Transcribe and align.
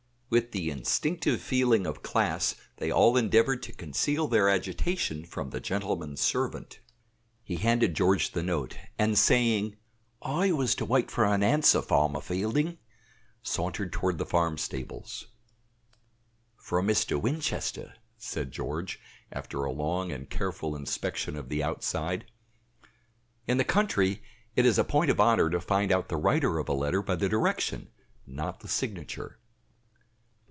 With 0.33 0.53
the 0.53 0.69
instinctive 0.69 1.41
feeling 1.41 1.85
of 1.85 2.03
class 2.03 2.55
they 2.77 2.89
all 2.89 3.17
endeavored 3.17 3.61
to 3.63 3.73
conceal 3.73 4.29
their 4.29 4.47
agitation 4.47 5.25
from 5.25 5.49
the 5.49 5.59
gentleman's 5.59 6.21
servant. 6.21 6.79
He 7.43 7.57
handed 7.57 7.97
George 7.97 8.31
the 8.31 8.41
note, 8.41 8.77
and 8.97 9.17
saying, 9.17 9.75
"I 10.21 10.53
was 10.53 10.73
to 10.75 10.85
wait 10.85 11.11
for 11.11 11.25
an 11.25 11.43
answer, 11.43 11.81
Farmer 11.81 12.21
Fielding," 12.21 12.77
sauntered 13.43 13.91
toward 13.91 14.19
the 14.19 14.25
farm 14.25 14.57
stables. 14.57 15.25
"From 16.55 16.87
Mr. 16.87 17.19
Winchester," 17.21 17.95
said 18.17 18.53
George, 18.53 19.01
after 19.33 19.65
a 19.65 19.71
long 19.73 20.13
and 20.13 20.29
careful 20.29 20.77
inspection 20.77 21.35
of 21.35 21.49
the 21.49 21.61
outside. 21.61 22.23
In 23.47 23.57
the 23.57 23.65
country 23.65 24.23
it 24.55 24.65
is 24.65 24.79
a 24.79 24.85
point 24.85 25.11
of 25.11 25.19
honor 25.19 25.49
to 25.49 25.59
find 25.59 25.91
out 25.91 26.07
the 26.07 26.15
writer 26.15 26.57
of 26.57 26.69
a 26.69 26.73
letter 26.73 27.01
by 27.01 27.15
the 27.17 27.27
direction, 27.27 27.89
not 28.25 28.61
the 28.61 28.69
signature. 28.69 29.37